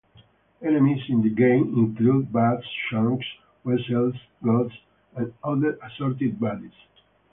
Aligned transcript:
Enemies 0.65 1.03
in 1.09 1.21
the 1.21 1.29
game 1.29 1.75
include 1.77 2.33
bats, 2.33 2.65
skunks, 2.87 3.23
weasels, 3.63 4.15
ghosts, 4.43 4.79
and 5.15 5.31
other 5.43 5.77
assorted 5.83 6.39
baddies. 6.39 6.73